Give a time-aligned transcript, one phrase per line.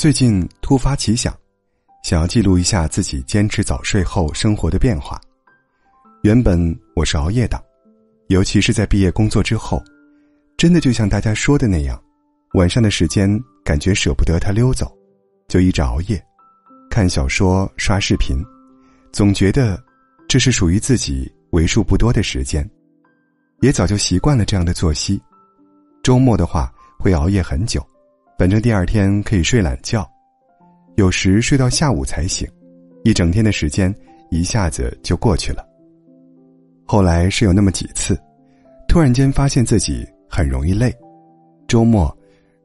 [0.00, 1.30] 最近突发奇想，
[2.02, 5.20] 想要记录一下自己坚持早睡后生活的变化。
[6.22, 7.62] 原本我是熬夜党，
[8.28, 9.78] 尤其是在毕业工作之后，
[10.56, 12.02] 真的就像大家说的那样，
[12.54, 13.28] 晚上的时间
[13.62, 14.90] 感觉舍不得它溜走，
[15.48, 16.18] 就一直熬夜，
[16.88, 18.42] 看小说、刷视频，
[19.12, 19.78] 总觉得
[20.26, 22.66] 这是属于自己为数不多的时间，
[23.60, 25.20] 也早就习惯了这样的作息。
[26.02, 27.86] 周末的话会熬夜很久。
[28.40, 30.10] 反正第二天可以睡懒觉，
[30.96, 32.48] 有时睡到下午才醒，
[33.04, 33.94] 一整天的时间
[34.30, 35.62] 一下子就过去了。
[36.86, 38.18] 后来是有那么几次，
[38.88, 40.90] 突然间发现自己很容易累。
[41.68, 42.10] 周末，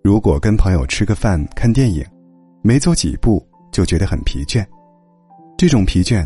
[0.00, 2.06] 如果跟朋友吃个饭、看电影，
[2.62, 4.64] 没走几步就觉得很疲倦。
[5.58, 6.24] 这种疲倦，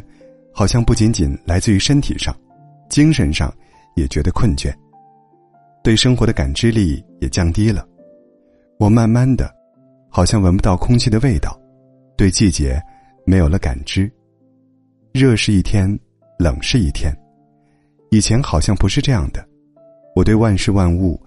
[0.53, 2.37] 好像不仅仅来自于身体上，
[2.91, 3.51] 精神上
[3.97, 4.71] 也觉得困倦，
[5.83, 7.88] 对生活的感知力也降低了。
[8.79, 9.53] 我慢慢的，
[10.09, 11.61] 好像闻不到空气的味道，
[12.17, 12.81] 对季节
[13.27, 14.11] 没有了感知。
[15.13, 15.99] 热是一天，
[16.39, 17.13] 冷是一天。
[18.13, 19.45] 以前好像不是这样的，
[20.15, 21.21] 我对万事万物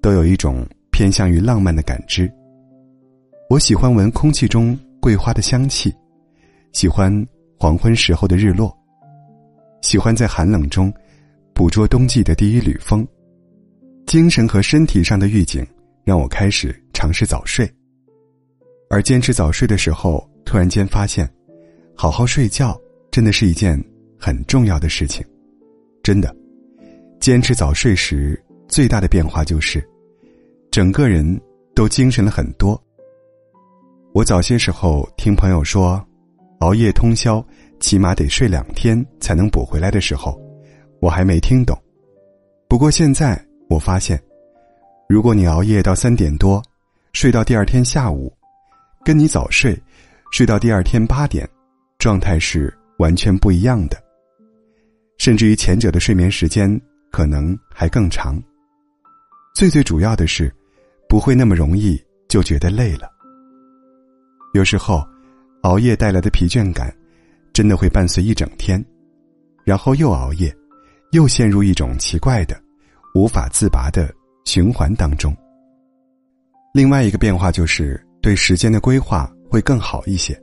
[0.00, 2.32] 都有一种偏向于浪漫的感知。
[3.50, 5.94] 我喜欢闻空气中桂花的香气，
[6.72, 7.14] 喜欢
[7.58, 8.74] 黄昏时候的日落，
[9.82, 10.90] 喜欢在寒冷中
[11.52, 13.06] 捕捉冬季的第一缕风。
[14.06, 15.66] 精神和身体上的预警
[16.02, 16.74] 让我开始。
[16.94, 17.70] 尝试早睡，
[18.88, 21.28] 而坚持早睡的时候，突然间发现，
[21.94, 23.78] 好好睡觉真的是一件
[24.18, 25.22] 很重要的事情。
[26.02, 26.34] 真的，
[27.20, 29.86] 坚持早睡时最大的变化就是，
[30.70, 31.38] 整个人
[31.74, 32.80] 都精神了很多。
[34.14, 36.02] 我早些时候听朋友说，
[36.60, 37.44] 熬夜通宵
[37.80, 40.40] 起码得睡两天才能补回来的时候，
[41.00, 41.76] 我还没听懂。
[42.68, 44.18] 不过现在我发现，
[45.08, 46.62] 如果你熬夜到三点多，
[47.14, 48.36] 睡到第二天下午，
[49.04, 49.80] 跟你早睡，
[50.32, 51.48] 睡到第二天八点，
[51.96, 53.96] 状态是完全不一样的。
[55.16, 56.68] 甚至于前者的睡眠时间
[57.12, 58.36] 可能还更长。
[59.54, 60.52] 最最主要的是，
[61.08, 61.96] 不会那么容易
[62.28, 63.08] 就觉得累了。
[64.52, 65.00] 有时候，
[65.62, 66.92] 熬夜带来的疲倦感，
[67.52, 68.84] 真的会伴随一整天，
[69.64, 70.52] 然后又熬夜，
[71.12, 72.60] 又陷入一种奇怪的、
[73.14, 74.12] 无法自拔的
[74.44, 75.32] 循环当中。
[76.74, 80.36] 另外一个变化就是对时间的规划会更好一些。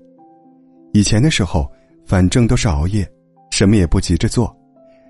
[0.94, 1.69] 以前的时候，
[2.06, 3.06] 反正都是熬夜，
[3.50, 4.50] 什么也不急着做，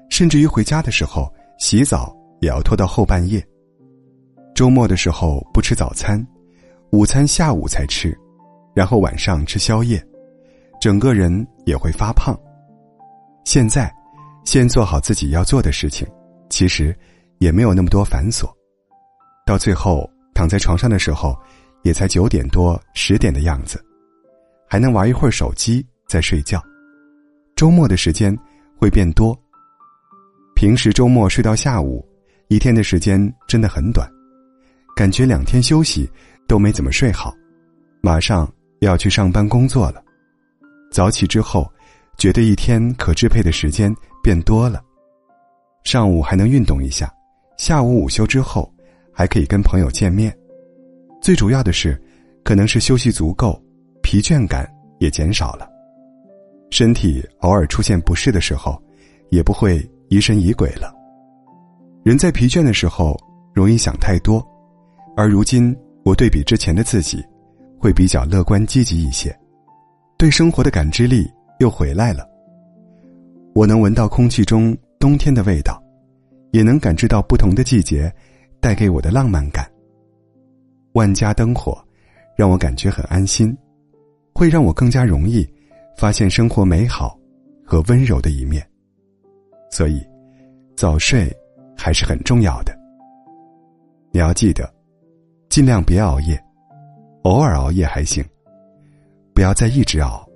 [0.09, 3.39] 甚至于回家的时候洗澡也要拖到后半夜。
[4.55, 6.25] 周末的时候不吃早餐，
[6.91, 8.17] 午餐下午才吃，
[8.73, 10.03] 然后晚上吃宵夜，
[10.81, 12.35] 整个人也会发胖。
[13.45, 13.93] 现在，
[14.43, 16.07] 先做好自己要做的事情，
[16.49, 16.97] 其实
[17.37, 18.51] 也没有那么多繁琐，
[19.45, 20.09] 到最后。
[20.33, 21.37] 躺在床上的时候，
[21.83, 23.83] 也才九点多十点的样子，
[24.67, 26.61] 还能玩一会儿手机再睡觉。
[27.55, 28.35] 周末的时间
[28.77, 29.37] 会变多。
[30.55, 32.07] 平时周末睡到下午，
[32.47, 34.07] 一天的时间真的很短，
[34.95, 36.09] 感觉两天休息
[36.47, 37.33] 都没怎么睡好，
[38.01, 40.03] 马上要去上班工作了。
[40.91, 41.71] 早起之后，
[42.17, 44.83] 觉得一天可支配的时间变多了，
[45.83, 47.11] 上午还能运动一下，
[47.57, 48.71] 下午午休之后。
[49.21, 50.35] 还可以跟朋友见面，
[51.21, 51.95] 最主要的是，
[52.43, 53.61] 可能是休息足够，
[54.01, 54.67] 疲倦感
[54.99, 55.69] 也减少了。
[56.71, 58.81] 身体偶尔出现不适的时候，
[59.29, 60.91] 也不会疑神疑鬼了。
[62.03, 63.15] 人在疲倦的时候
[63.53, 64.43] 容易想太多，
[65.15, 67.23] 而如今我对比之前的自己，
[67.77, 69.31] 会比较乐观积极一些，
[70.17, 72.27] 对生活的感知力又回来了。
[73.53, 75.79] 我能闻到空气中冬天的味道，
[76.53, 78.11] 也能感知到不同的季节。
[78.61, 79.69] 带给我的浪漫感。
[80.93, 81.83] 万家灯火，
[82.35, 83.57] 让我感觉很安心，
[84.33, 85.47] 会让我更加容易
[85.97, 87.17] 发现生活美好
[87.65, 88.65] 和温柔的一面。
[89.71, 90.05] 所以，
[90.75, 91.35] 早睡
[91.75, 92.77] 还是很重要的。
[94.11, 94.71] 你要记得，
[95.49, 96.37] 尽量别熬夜，
[97.23, 98.23] 偶尔熬夜还行，
[99.33, 100.27] 不要再一直熬，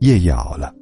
[0.00, 0.74] 夜夜熬了，